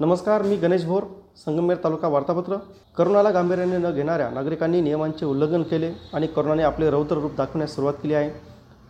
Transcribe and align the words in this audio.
नमस्कार 0.00 0.42
मी 0.42 0.56
गणेश 0.56 0.84
भोर 0.84 1.02
संगमेर 1.36 1.76
तालुका 1.82 2.08
वार्तापत्र. 2.08 2.56
करोनाला 2.96 3.30
गांभीर्याने 3.30 3.76
न 3.78 3.90
घेणाऱ्या 3.94 4.28
नागरिकांनी 4.30 4.80
नियमांचे 4.80 5.26
उल्लंघन 5.26 5.62
केले 5.62 5.90
आणि 6.12 6.26
करोनाने 6.26 6.62
आपले 6.62 6.88
रौद्र 6.90 7.16
रूप 7.16 7.34
दाखवण्यास 7.36 7.74
सुरुवात 7.74 7.94
केली 8.02 8.14
आहे. 8.14 8.30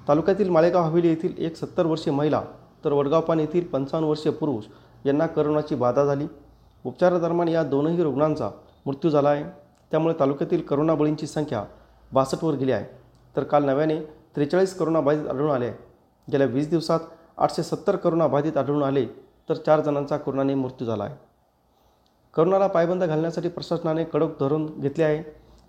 तालुक्यातील 0.08 0.48
माळेगाव 0.48 0.82
हवेली 0.82 1.08
येथील 1.08 1.34
एक 1.38 1.56
सत्तर 1.56 1.86
वर्षीय 1.86 2.12
महिला 2.12 2.40
तर 2.84 2.92
वडगावपान 2.92 3.40
येथील 3.40 3.64
पंचावन्न 3.64 4.08
वर्षीय 4.08 4.32
पुरुष 4.32 4.64
यांना 5.06 5.26
करोनाची 5.26 5.74
बाधा 5.74 6.04
झाली. 6.04 6.26
उपचारादरम्यान 6.84 7.48
या 7.48 7.62
दोनही 7.62 8.02
रुग्णांचा 8.02 8.48
मृत्यू 8.86 9.10
झाला 9.10 9.28
आहे. 9.28 9.44
त्यामुळे 9.90 10.14
तालुक्यातील 10.20 10.60
करोना 10.60 10.94
बळींची 10.94 11.26
संख्या 11.26 11.64
बासष्टवर 12.12 12.54
गेली 12.54 12.72
आहे. 12.72 12.84
तर 13.36 13.42
काल 13.42 13.64
नव्याने 13.64 13.98
त्रेचाळीस 14.36 14.78
करोनाबाधित 14.78 15.28
आढळून 15.28 15.50
आले 15.50 15.66
आहे. 15.66 15.74
गेल्या 16.32 16.46
वीस 16.46 16.70
दिवसात 16.70 17.00
आठशे 17.38 17.62
सत्तर 17.62 17.96
करोनाबाधित 17.96 18.56
आढळून 18.56 18.82
आले 18.82 19.06
तर 19.48 19.54
चार 19.54 19.80
जणांचा 19.80 20.16
करोनाने 20.16 20.54
मृत्यू 20.54 20.86
झाला 20.86 21.04
आहे. 21.04 21.16
करोनाला 22.34 22.66
पायबंद 22.66 23.04
घालण्यासाठी 23.04 23.48
प्रशासनाने 23.48 24.04
कडक 24.04 24.40
धरून 24.40 24.66
घेतले 24.80 25.04
आहे. 25.04 25.22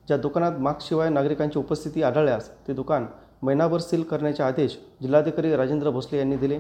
ज्या 0.08 0.18
दुकानात 0.18 0.60
मास्कशिवाय 0.60 1.10
नागरिकांची 1.10 1.60
उपस्थिती 1.60 2.04
आढळल्यास 2.04 2.50
ते 2.68 2.74
दुकान 2.74 3.06
महिनाभर 3.42 3.80
सील 3.80 4.04
करण्याचे 4.04 4.44
आदेश 4.44 4.78
जिल्हाधिकारी 5.02 5.56
राजेंद्र 5.56 5.90
भोसले 5.90 6.18
यांनी 6.18 6.38
दिले. 6.38 6.60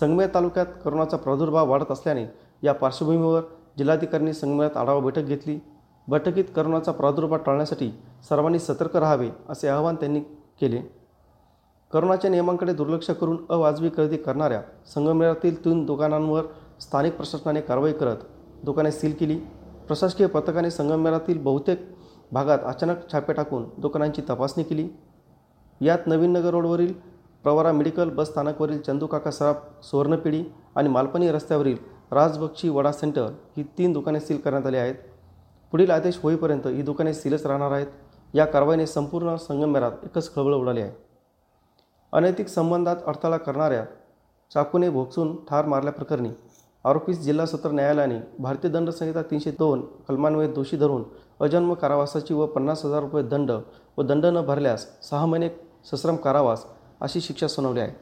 संगमेर 0.00 0.28
तालुक्यात 0.34 0.66
करोनाचा 0.84 1.16
प्रादुर्भाव 1.16 1.70
वाढत 1.70 1.90
असल्याने 1.90 2.24
या 2.62 2.74
पार्श्वभूमीवर 2.74 3.42
जिल्हाधिकाऱ्यांनी 3.78 4.32
संगमेरात 4.32 4.76
आढावा 4.76 5.00
बैठक 5.00 5.22
घेतली. 5.22 5.58
बैठकीत 6.08 6.44
करोनाचा 6.56 6.92
प्रादुर्भाव 6.92 7.38
टाळण्यासाठी 7.38 7.90
सर्वांनी 8.28 8.58
सतर्क 8.58 8.96
राहावे 8.96 9.30
असे 9.48 9.68
आवाहन 9.68 9.94
त्यांनी 9.94 10.20
केले. 10.60 10.99
करोनाच्या 11.92 12.30
नियमांकडे 12.30 12.72
दुर्लक्ष 12.72 13.10
करून 13.10 13.36
अवाजवी 13.50 13.88
खरेदी 13.96 14.16
करणाऱ्या 14.16 14.60
संगमेरातील 14.94 15.64
तीन 15.64 15.84
दुकानांवर 15.86 16.44
स्थानिक 16.80 17.16
प्रशासनाने 17.16 17.60
कारवाई 17.60 17.92
करत 17.92 18.16
दुकाने 18.64 18.92
सील 18.92 19.14
केली. 19.20 19.36
प्रशासकीय 19.86 20.26
पथकाने 20.26 20.70
संगमेरातील 20.70 21.38
बहुतेक 21.42 21.80
भागात 22.32 22.58
अचानक 22.64 23.10
छापे 23.12 23.32
टाकून 23.32 23.64
दुकानांची 23.78 24.22
तपासणी 24.28 24.64
केली. 24.64 24.88
यात 25.80 26.06
नवीन 26.06 26.32
नगर 26.32 26.50
रोडवरील 26.50 26.92
प्रवरा 27.44 27.72
मेडिकल 27.72 28.10
बस 28.10 28.28
स्थानकवरील 28.28 28.80
चंदूकाका 28.80 29.30
सराफ 29.30 29.84
सुवर्णपिढी 29.84 30.44
आणि 30.76 30.88
मालपणी 30.88 31.30
रस्त्यावरील 31.32 31.76
राजबक्षी 32.12 32.68
वडा 32.68 32.92
सेंटर 32.92 33.30
ही 33.56 33.62
तीन 33.78 33.92
दुकाने 33.92 34.20
सील 34.20 34.36
करण्यात 34.36 34.66
आली 34.66 34.76
आहेत. 34.76 34.94
पुढील 35.72 35.90
आदेश 35.90 36.18
होईपर्यंत 36.22 36.66
ही 36.66 36.82
दुकाने 36.82 37.14
सीलच 37.14 37.46
राहणार 37.46 37.72
आहेत. 37.72 37.86
या 38.34 38.44
कारवाईने 38.44 38.86
संपूर्ण 38.86 39.36
संगमेरात 39.36 40.04
एकच 40.04 40.34
खळबळ 40.34 40.54
उडाली 40.54 40.80
आहे. 40.80 41.09
अनैतिक 42.12 42.48
संबंधात 42.48 42.96
अडथळा 43.06 43.36
करणाऱ्या 43.36 43.84
चाकूने 44.50 44.88
भोगसून 44.90 45.34
ठार 45.50 45.66
मारल्याप्रकरणी 45.66 46.30
आरोपीस 46.84 47.20
जिल्हा 47.20 47.46
सत्र 47.46 47.70
न्यायालयाने 47.70 48.18
भारतीय 48.38 48.70
दंड 48.70 48.90
संहिता 48.90 49.22
तीनशे 49.22 49.50
दोन 49.50 49.80
कलमान्वये 50.08 50.48
दोषी 50.52 50.76
धरून 50.76 51.04
अजन्म 51.40 51.72
कारावासाची 51.74 52.34
व 52.34 52.46
पन्नास 52.46 52.84
हजार 52.84 53.00
रुपये 53.00 53.22
दंड 53.22 53.50
व 53.98 54.02
दंड 54.02 54.26
न 54.26 54.40
भरल्यास 54.46 54.86
सहा 55.02 55.26
महिने 55.26 55.48
सश्रम 55.90 56.16
कारावास 56.16 56.64
अशी 57.00 57.20
शिक्षा 57.20 57.48
सुनावली 57.48 57.80
आहे. 57.80 57.92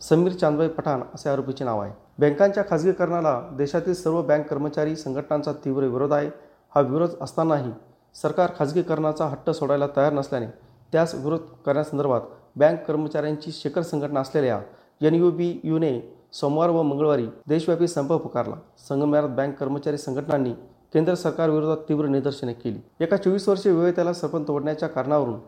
समीर 0.00 0.32
चांदबाई 0.32 0.68
पठाण 0.68 1.02
असे 1.14 1.28
आरोपीचे 1.28 1.64
नाव 1.64 1.80
आहे. 1.80 1.92
बँकांच्या 2.18 2.62
खाजगीकरणाला 2.70 3.40
देशातील 3.58 3.94
सर्व 3.94 4.22
बँक 4.22 4.48
कर्मचारी 4.48 4.96
संघटनांचा 4.96 5.52
तीव्र 5.64 5.86
विरोध 5.86 6.12
आहे. 6.12 6.30
हा 6.74 6.80
विरोध 6.80 7.10
असतानाही 7.20 7.72
सरकार 8.14 8.50
खाजगीकरणाचा 8.58 9.26
हट्ट 9.26 9.50
सोडायला 9.50 9.86
तयार 9.96 10.12
नसल्याने 10.12 10.46
त्यास 10.92 11.14
विरोध 11.14 11.40
करण्यासंदर्भात 11.66 12.20
बँक 12.58 12.84
कर्मचाऱ्यांची 12.86 13.50
शिखर 13.52 13.82
संघटना 13.82 14.20
असलेल्या 14.20 14.60
एन 15.06 15.14
यू 15.14 15.30
बी 15.30 15.60
यूने 15.64 16.00
सोमवार 16.32 16.70
व 16.70 16.82
मंगळवारी 16.82 17.26
देशव्यापी 17.48 17.88
संप 17.88 18.12
पुकारला. 18.12 18.54
संगमेरात 18.88 19.28
बँक 19.28 19.54
कर्मचारी 19.58 19.98
संघटनांनी 19.98 20.52
केंद्र 20.92 21.14
सरकारविरोधात 21.14 21.76
तीव्र 21.88 22.06
निदर्शने 22.06 22.52
केली. 22.52 22.78
एका 23.00 23.16
चोवीस 23.16 23.48
वर्षीय 23.48 23.72
विवाहिताला 23.72 24.12
सरपंच 24.12 24.48
तोडण्याच्या 24.48 24.88
कारणावरून 24.88 25.38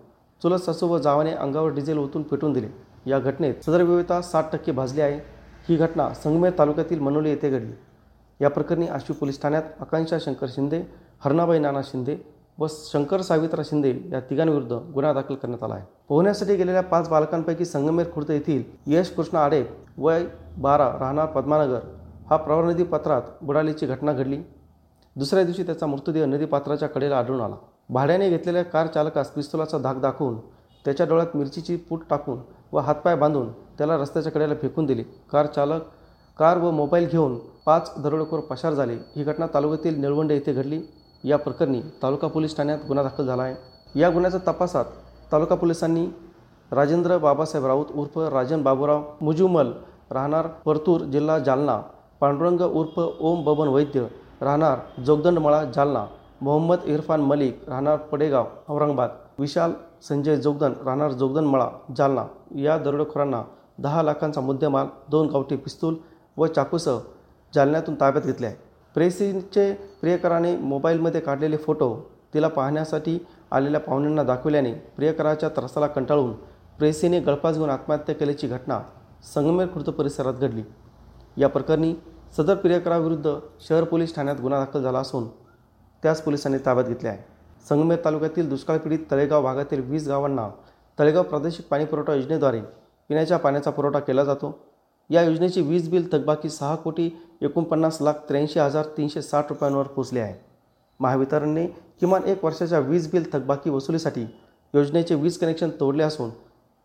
चुलत 0.42 0.58
सासू 0.58 0.88
व 0.88 0.98
जावाने 0.98 1.32
अंगावर 1.32 1.74
डिझेल 1.74 1.98
ओतून 1.98 2.22
पेटून 2.22 2.52
दिले. 2.52 2.68
या 3.06 3.18
घटनेत 3.18 3.64
सदर 3.66 3.82
विवाहिता 3.82 4.20
साठ 4.22 4.52
टक्के 4.52 4.72
भाजली 4.72 5.00
आहे. 5.00 5.20
ही 5.68 5.76
घटना 5.76 6.08
संगमेर 6.14 6.52
तालुक्यातील 6.58 7.00
मनोली 7.00 7.30
येथे 7.30 7.50
घडली. 7.50 7.72
या 8.40 8.50
प्रकरणी 8.50 8.86
आशिव 8.86 9.16
पोलीस 9.20 9.40
ठाण्यात 9.42 9.62
आकांक्षा 9.80 10.16
शंकर 10.20 10.46
शिंदे 10.50 10.82
हरणाबाई 11.24 11.58
नाना 11.58 11.80
शिंदे 11.84 12.16
व 12.60 12.66
शंकर 12.70 13.20
सावित्रा 13.20 13.62
शिंदे 13.64 13.90
या 14.12 14.20
तिघांविरुद्ध 14.20 14.72
गुन्हा 14.94 15.12
दाखल 15.12 15.34
करण्यात 15.34 15.62
आला 15.62 15.74
आहे. 15.74 15.84
पोहण्यासाठी 16.08 16.56
गेलेल्या 16.56 16.82
पाच 16.82 17.08
बालकांपैकी 17.08 17.64
संगमेर 17.64 18.06
खुर्द 18.14 18.30
येथील 18.30 18.62
यश 18.86 19.10
कृष्ण 19.14 19.36
आडे 19.36 19.64
वय 19.98 20.24
बारा 20.58 20.88
राहणार 21.00 21.26
पद्मानगर 21.26 21.80
हा 22.30 22.36
प्रवर 22.36 22.64
नदीपात्रात 22.64 23.22
बुडालीची 23.42 23.86
घटना 23.86 24.12
घडली. 24.12 24.38
दुसऱ्या 25.16 25.44
दिवशी 25.44 25.62
त्याचा 25.62 25.86
मृतदेह 25.86 26.24
नदीपात्राच्या 26.24 26.88
कडेला 26.88 27.18
आढळून 27.18 27.40
आला. 27.40 27.56
भाड्याने 27.88 28.28
घेतलेल्या 28.30 28.62
कार 28.64 28.86
चालकास 28.86 29.30
पिस्तुलाचा 29.30 29.78
धाक 29.78 30.00
दाखवून 30.00 30.38
त्याच्या 30.84 31.06
डोळ्यात 31.06 31.36
मिरचीची 31.36 31.76
पूट 31.76 32.02
टाकून 32.10 32.38
व 32.72 32.78
हातपाय 32.78 33.16
बांधून 33.16 33.50
त्याला 33.78 33.96
रस्त्याच्या 33.96 34.32
कडेला 34.32 34.54
फेकून 34.54 34.86
दिले. 34.86 35.02
कार 35.32 35.46
चालक 35.46 35.82
कार 36.38 36.58
व 36.58 36.70
मोबाईल 36.70 37.08
घेऊन 37.08 37.38
पाच 37.66 37.92
दरोडेखोर 38.02 38.40
पसार 38.40 38.74
झाले. 38.74 38.94
ही 39.16 39.24
घटना 39.24 39.46
तालुक्यातील 39.54 40.00
निळवंडे 40.00 40.34
येथे 40.34 40.52
घडली. 40.52 40.82
या 41.24 41.36
प्रकरणी 41.38 41.80
तालुका 42.02 42.28
पोलीस 42.28 42.56
ठाण्यात 42.56 42.78
गुन्हा 42.88 43.04
दाखल 43.04 43.26
झाला 43.26 43.42
आहे. 43.42 43.54
या 43.94 44.10
गुन्ह्याच्या 44.10 44.40
तपासात 44.46 44.84
तालुका 45.32 45.54
पोलिसांनी 45.54 46.06
राजेंद्र 46.72 47.16
बाबासाहेब 47.18 47.66
राऊत 47.66 47.86
उर्फ 47.94 48.18
राजन 48.32 48.62
बाबूराव 48.62 49.02
मुजुमल 49.20 49.72
राहणार 50.10 50.46
परतूर 50.64 51.00
जिल्हा 51.12 51.38
जालना 51.38 51.80
पांडुरंग 52.20 52.60
उर्फ 52.60 52.98
ओम 52.98 53.42
बबन 53.44 53.68
वैद्य 53.68 54.06
राहणार 54.40 54.78
जोगदंडमळा 55.06 55.64
जालना 55.74 56.04
मोहम्मद 56.40 56.84
इरफान 56.84 57.20
मलिक 57.20 57.68
राहणार 57.68 57.96
पडेगाव 58.10 58.46
औरंगाबाद 58.68 59.10
विशाल 59.38 59.72
संजय 60.02 60.36
जोगदन 60.36 60.72
राहणार 60.84 61.12
जोगदनमळा 61.12 61.68
जालना. 61.96 62.24
या 62.56 62.76
दरोडेखोरांना 62.78 63.42
दहा 63.78 64.02
लाखांचा 64.02 64.40
मुद्देमाल 64.40 64.86
दोन 65.10 65.28
गावठी 65.28 65.56
पिस्तूल 65.56 65.96
व 66.36 66.46
चाकूसह 66.46 66.98
जालन्यातून 67.54 67.94
ताब्यात 67.94 68.24
घेतले 68.24 68.46
आहे. 68.46 68.56
प्रेसीचे 68.94 69.72
प्रियकराने 70.00 70.56
मोबाईलमध्ये 70.56 71.20
काढलेले 71.20 71.56
फोटो 71.56 71.94
तिला 72.34 72.48
पाहण्यासाठी 72.48 73.18
आलेल्या 73.52 73.80
पाहुण्यांना 73.80 74.22
दाखविल्याने 74.22 74.72
प्रियकराच्या 74.96 75.48
त्रासाला 75.48 75.86
कंटाळून 75.86 76.32
प्रेसीने 76.78 77.20
गळफास 77.20 77.56
घेऊन 77.56 77.70
आत्महत्या 77.70 78.14
केल्याची 78.14 78.46
घटना 78.46 78.80
संगमेर 79.34 79.66
खुर्द 79.72 79.90
परिसरात 79.90 80.34
घडली. 80.34 80.62
या 81.36 81.48
प्रकरणी 81.48 81.94
सदर 82.36 82.54
प्रियकराविरुद्ध 82.54 83.34
शहर 83.60 83.84
पोलीस 83.84 84.14
ठाण्यात 84.14 84.40
गुन्हा 84.40 84.58
दाखल 84.60 84.82
झाला 84.82 84.98
असून 84.98 85.28
त्याच 86.02 86.22
पोलिसांनी 86.22 86.58
ताब्यात 86.66 86.86
घेतले 86.86 87.08
आहे. 87.08 87.18
संगमेर 87.68 87.98
तालुक्यातील 88.04 88.48
दुष्काळपीडित 88.48 88.98
तळेगाव 89.10 89.42
भागातील 89.42 89.82
वीस 89.90 90.08
गावांना 90.08 90.48
तळेगाव 90.98 91.22
प्रादेशिक 91.22 91.66
पाणीपुरवठा 91.68 92.14
योजनेद्वारे 92.14 92.60
पिण्याच्या 93.10 93.38
पाण्याचा 93.38 93.70
पुरवठा 93.70 93.98
केला 93.98 94.24
जातो. 94.24 94.58
या 95.10 95.22
योजनेची 95.22 95.60
वीज 95.60 95.88
बिल 95.90 96.08
थकबाकी 96.12 96.48
सहा 96.48 96.74
कोटी 96.74 97.10
एकोणपन्नास 97.42 97.98
लाख 98.02 98.12
त्र्याऐंशी 98.28 98.58
हजार 98.60 98.84
तीनशे 98.96 99.22
साठ 99.22 99.46
रुपयांवर 99.48 99.86
पोचले 99.86 100.20
आहे. 100.20 100.34
महावितरणने 101.00 101.66
किमान 102.00 102.24
एक 102.24 102.44
वर्षाच्या 102.44 102.78
वीज 102.78 103.10
बिल 103.10 103.24
थकबाकी 103.32 103.70
वसुलीसाठी 103.70 104.26
योजनेचे 104.74 105.14
वीज 105.14 105.38
कनेक्शन 105.38 105.70
तोडले 105.80 106.02
असून 106.02 106.30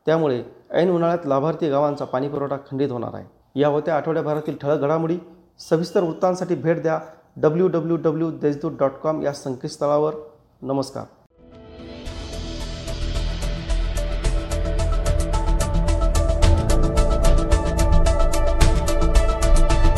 त्यामुळे 0.05 0.43
ऐन 0.71 0.89
उन्हाळ्यात 0.89 1.27
लाभार्थी 1.27 1.69
गावांचा 1.69 2.05
पाणीपुरवठा 2.05 2.57
खंडित 2.71 2.91
होणार 2.91 3.13
आहे. 3.13 3.25
या 3.55 3.67
होत्या 3.67 3.95
आठवड्याभरातील 3.95 4.57
ठळक 4.61 4.79
घडामोडी 4.79 5.17
सविस्तर 5.59 6.03
वृत्तांसाठी 6.03 6.55
भेट 6.55 6.81
द्या 6.81 6.99
W 7.37 7.67
W 7.67 7.95
W 7.95 8.31
Deshdoot 8.31 8.71
dot 8.79 8.91
com 9.03 9.21
या 9.21 9.33
संकेतस्थळावर. 9.33 10.15
नमस्कार. 10.61 11.03